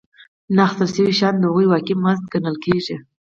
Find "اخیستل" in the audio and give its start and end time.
0.67-0.89